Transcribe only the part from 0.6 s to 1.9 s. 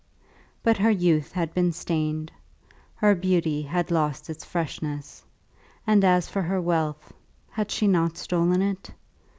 But her youth had been